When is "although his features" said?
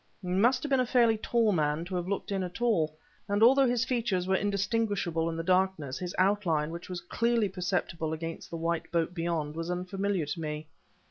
3.43-4.27